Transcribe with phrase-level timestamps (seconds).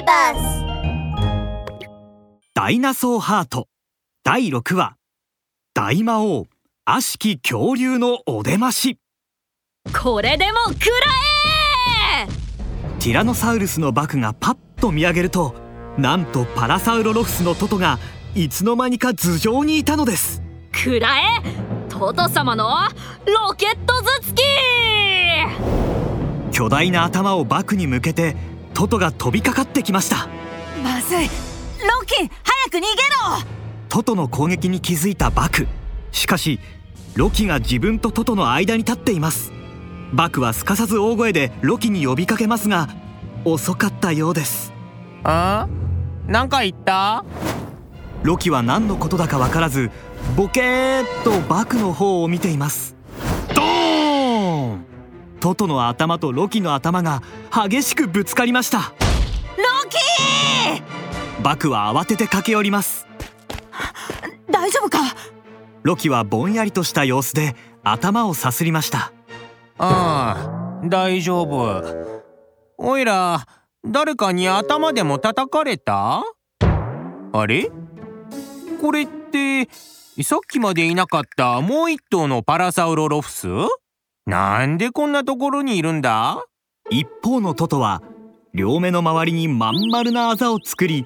[0.00, 0.64] ビバス
[2.54, 3.68] ダイナソーハート。
[4.24, 4.96] 第6話。
[5.74, 6.46] 大魔王。
[6.86, 8.98] 悪しき恐竜のお出まし。
[9.92, 10.96] これでも食ら
[12.24, 12.28] え
[12.98, 15.54] ティラノサウルスのバクがパッと見上げると
[15.98, 17.98] なんとパラサウロロフスのトトが
[18.34, 20.42] いつの間にか頭上にいたのです。
[20.74, 21.42] 食らえ？
[21.90, 22.70] トト様の？
[23.26, 24.42] ロケット頭突き！
[26.52, 28.36] 巨大な頭をバクに向けて
[28.74, 30.28] トトが飛びかかってきました。
[30.82, 31.18] まずい。
[31.26, 32.28] ロキ早
[32.70, 32.86] く逃げろ。
[33.88, 35.66] トトの攻撃に気づいたバク。
[36.12, 36.60] しかし
[37.14, 39.52] ロキが自分とトトの間に立っています。
[40.12, 42.88] バクはすかさず大声でロキに呼びかけますが
[43.44, 44.72] 遅かったようです。
[45.24, 45.68] あ？
[46.26, 47.24] なんか言った？
[48.22, 49.90] ロキは何のことだかわからず
[50.36, 52.94] ボケーっとバクの方を見ています
[55.40, 58.78] トトの頭とロキの頭が激しくぶつかりました。
[58.78, 59.96] ロキ！
[61.42, 63.06] バクは慌てて駆け寄ります。
[64.48, 64.98] ー大丈夫か？
[65.82, 69.12] ロキはぼんやりとした様子で頭をさすりました。
[69.78, 71.82] ああ大丈夫。
[72.76, 73.46] おいら
[73.82, 76.22] 誰かに頭でも叩かれた？
[77.32, 77.70] あれ？
[78.82, 79.68] これって
[80.22, 83.48] さっきまでいなかったもう一頭のパラサウロロフス？
[84.30, 86.44] なんでこんなところにいるんだ？
[86.88, 88.00] 一方のトトは
[88.54, 91.04] 両目の周りにまん丸なあざを作り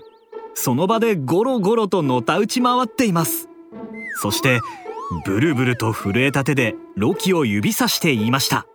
[0.53, 3.49] その場でゴロゴロとのたうち回っています。
[4.21, 4.61] そして
[5.25, 8.67] ブルブルと震えた手でロキを指さして言いました。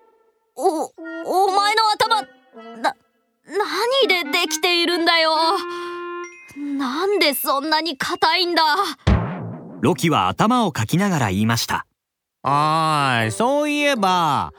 [0.55, 2.23] おお前の頭
[2.81, 2.95] な
[4.07, 5.29] 何でできているんだよ？
[6.57, 8.63] なんでそんなに硬いんだ？
[9.81, 11.85] ロキは頭をかきながら言いました
[12.51, 14.51] ああそういえば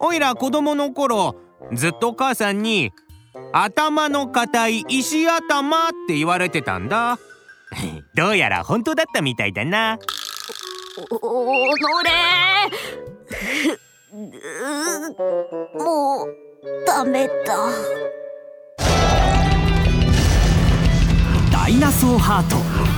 [0.00, 1.36] おいら子供の頃
[1.72, 2.92] ずっと母さんに
[3.52, 7.18] 頭の硬い石頭って言われてたんだ。
[8.14, 9.98] どうやら本当だったみたいだな。
[11.22, 12.10] おおのれ
[15.78, 17.54] もうダメだ
[21.52, 22.97] ダイナソーハート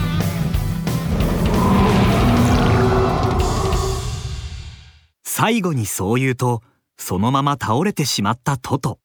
[5.41, 6.61] 最後にそう言うと
[6.99, 8.99] そのまま倒れてしまったトト。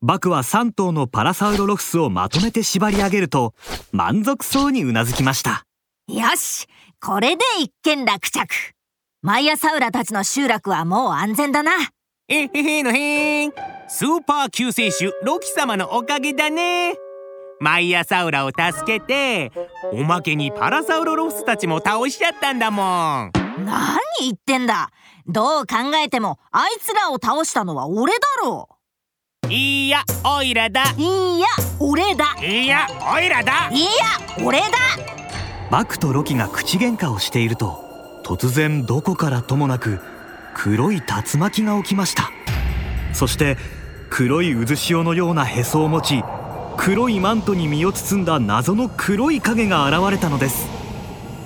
[0.00, 3.52] バクは3頭のパラサウロロフスをまとめて縛り上げると
[3.92, 5.66] 満足そうにうなずきました。
[6.08, 6.68] よし
[7.02, 8.46] これで一件落着。
[9.20, 11.72] マイアサウラたちの集落はもう安全だな。
[12.30, 13.52] えへへのへん
[13.86, 16.94] スーパー救世主ロキ様のおかげだね。
[17.60, 19.52] マイアサウラを助けて
[19.92, 24.90] おまけにパラサウロロフスたちも倒しちゃったんだもん何言ってんだ。
[25.26, 28.68] どう考えてもあいつらを倒したのは俺だろ
[29.48, 30.82] いいやオイラだ。
[30.96, 31.46] いいや
[31.80, 32.36] 俺だ。
[32.42, 33.70] いいやオイラだ。
[33.70, 33.90] いいや
[34.44, 34.66] 俺だ。
[35.70, 37.82] バクとロキが口喧嘩をしていると
[38.24, 39.98] 突然どこからともなく
[40.54, 42.30] 黒い竜巻が起きました。
[43.12, 43.56] そして
[44.10, 46.22] 黒い渦潮のようなへそを持ち
[46.76, 50.68] 黒いマントに身を包んだ謎の黒い影が現れたのです。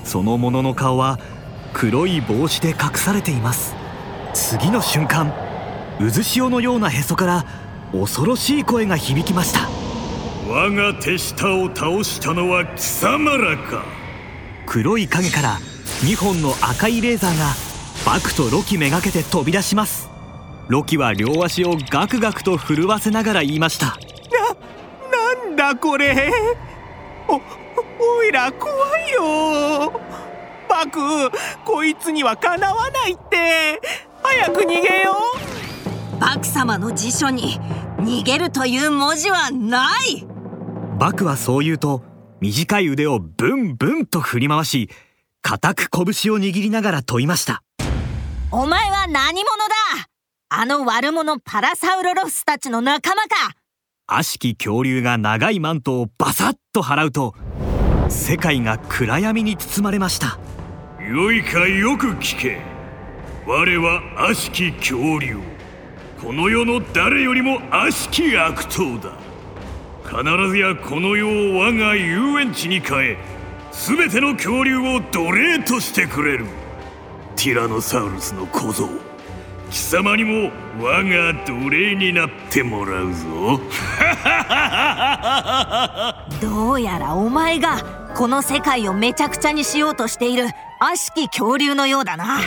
[0.05, 1.19] そのものの顔は
[1.73, 3.75] 黒い帽子で隠されています。
[4.35, 5.33] 次の瞬間
[5.99, 7.45] 渦潮のようなへそから
[7.93, 9.69] 恐ろしい声が響きました。
[10.49, 13.85] 我が手下を倒したのは貴様らか。
[14.67, 15.59] 黒い影から
[16.03, 17.47] 2本の赤いレーザーが
[18.07, 20.09] バクとロキめがけて飛び出します。
[20.69, 23.97] ロキは両足をガクガクと震わせながら言いました。
[25.47, 26.31] なんだこれ？
[27.27, 27.41] お
[28.01, 30.01] おいら怖いよ
[30.79, 31.33] バク
[31.65, 33.81] こいつにはかなわないって。
[34.23, 35.17] 早く逃げよ
[36.21, 37.59] バク様の辞書に
[37.97, 40.25] 逃げるという文字はない。
[40.97, 42.05] バクはそう言うと
[42.41, 44.89] 短い腕をブンブンと振り回し
[45.43, 47.65] 固く拳を握りながら問いました。
[48.53, 49.47] お前は何者
[49.99, 50.09] だ？
[50.51, 53.57] あの悪者パラサウロロフスたちの仲間か？
[54.07, 57.35] 悪しき恐竜が長いマントをバサッと払うと
[58.09, 60.39] 世界が暗闇に包まれました
[61.09, 62.61] よいかよく聞け。
[63.47, 65.39] 我は悪しき恐竜。
[66.21, 69.15] この世の誰よりも悪しき悪党だ。
[70.05, 73.17] 必ずやこの世を我が遊園地に変え
[73.73, 76.45] 全ての恐竜を奴隷としてくれる。
[77.37, 78.87] ティラノサウルスの小僧。
[79.71, 83.61] 貴様にも我が奴隷になってもらうぞ。
[86.43, 87.79] どうやらお前が
[88.15, 90.49] この世界をめちゃくちゃにしようとしている。
[90.81, 92.41] 悪しき恐竜のようだな。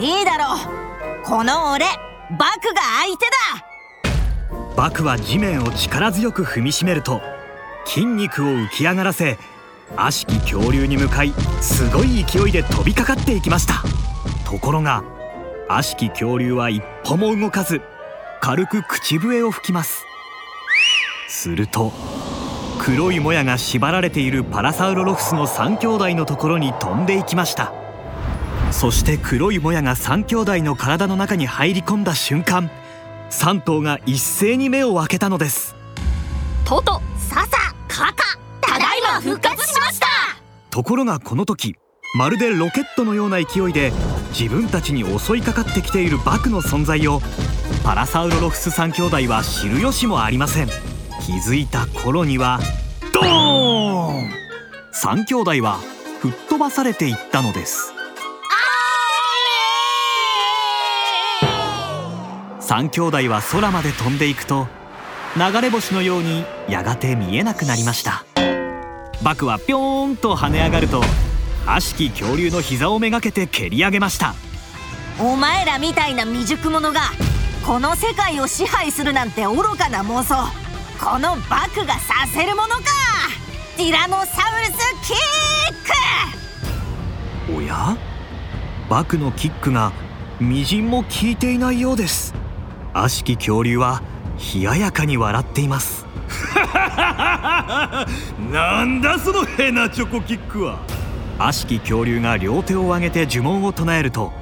[0.00, 0.58] いいだろう。
[1.22, 4.74] この俺バクが相手だ。
[4.74, 7.20] バクは地面を力強く踏みしめると
[7.84, 9.38] 筋肉を浮き上がらせ
[9.96, 13.82] 悪しき恐竜に向かいすごい勢いで飛びかかっていきました。
[14.50, 15.04] ところが
[15.68, 17.82] 悪しき恐竜は一歩も動かず
[18.40, 20.06] 軽く口笛を吹きます。
[21.28, 21.92] すると
[22.84, 27.72] 黒いもやが縛られているパラサウロロフスの3兄弟のところに飛んでいきました。
[28.72, 32.72] そして黒いもやが3兄弟の体の中に入り込んだ瞬間
[33.30, 35.76] 3頭が一斉に目を開けたのです。
[36.64, 40.06] トトささカカただいま復活しました。
[40.70, 41.76] ところがこの時
[42.16, 43.92] まるでロケットのような勢いで
[44.36, 47.20] 自分たちに襲いかかってきているバクの存在を
[47.84, 50.91] パラサウロロフス3兄弟は知る由もありません
[51.24, 52.58] 気づいた頃には
[53.14, 54.30] ドーン
[54.92, 55.78] ！3兄弟は
[56.20, 57.92] 吹っ飛ばされていったのです。
[62.60, 64.66] 3兄弟は空まで飛んでいくと
[65.36, 68.24] 流れ星のようにやがて見えなくなりました。
[69.22, 71.02] バクはぴょーんと跳ね上がると
[71.66, 74.34] 悪しき恐竜の膝をめがけて蹴り上げました。
[75.20, 77.00] お前らみたいな未熟者が
[77.64, 80.61] この世界を支配するなんて愚かな妄想。
[81.02, 82.82] このバクがさせるものか。
[83.76, 85.16] ティラノサウルスキッ
[87.50, 87.58] ク。
[87.58, 87.96] おや？
[88.88, 89.90] バクのキックが
[90.38, 92.34] みじんも効いていないようです。
[92.94, 94.00] 悪しき恐竜は
[94.54, 96.06] 冷ややかに笑っています。
[98.52, 100.78] なんだそのヘナチョコキックは。
[101.36, 104.32] 悪しき恐竜が両手を上げて呪文を唱えると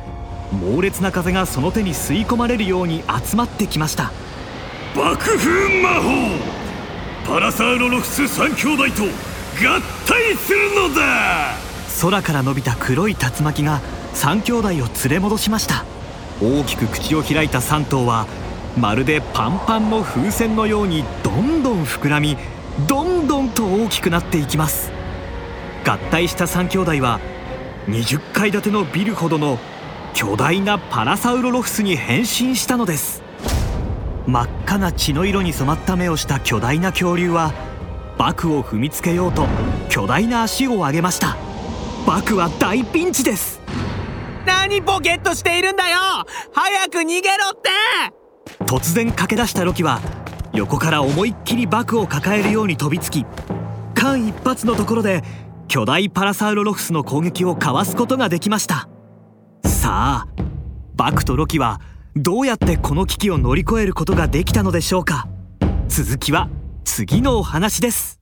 [0.52, 4.12] 猛烈な風がその手に吸い込まれるように集まってきました
[4.94, 6.10] 爆風魔法
[7.24, 11.54] パラサウロロフス3兄弟と合体するのだ。
[12.00, 13.80] 空から伸びた黒い竜巻が
[14.14, 15.84] 3兄弟を連れ戻しました。
[16.42, 18.26] 大きく口を開いた3頭は
[18.76, 22.36] まるでパンパンの風船のようにどんどん膨らみ
[22.88, 24.90] どんどんと大きくなっていきます。
[25.86, 27.20] 合体した3兄弟は
[27.86, 29.60] 20階建てのビルほどの
[30.14, 33.29] 巨大なパラサウロロフスに変身したのです。
[34.26, 37.52] 真っ赤な血の色に染まった目をした巨大な恐竜は
[38.18, 39.46] バクを踏みつけようと
[39.88, 41.36] 巨大な足を上げました。
[42.06, 43.60] バクは大ピンチです。
[44.46, 45.98] 何ボケっとしているんだよ！
[46.52, 47.70] 早く逃げろって！
[48.64, 50.00] 突然駆け出したロキは
[50.52, 53.24] 横から思いっきりバクを抱えるように飛びつき
[53.94, 55.22] 間一髪のところで
[55.68, 58.88] 巨大パラサウロロフスの攻撃をかわすことができました。
[59.64, 60.28] さあ
[60.94, 61.80] バクとロキは
[62.16, 65.28] どうやってこの危機を乗り越えることができたのでしょうか。
[65.88, 66.48] 続きは
[66.84, 68.18] 次のお話です。